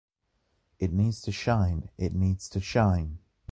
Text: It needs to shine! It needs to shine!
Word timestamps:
It 0.79 0.91
needs 0.91 1.21
to 1.21 1.31
shine! 1.31 1.91
It 1.99 2.11
needs 2.15 2.49
to 2.49 2.59
shine! 2.59 3.19